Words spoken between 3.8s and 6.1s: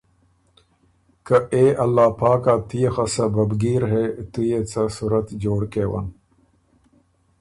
هې تُو يې څه صورت جوړ کېون،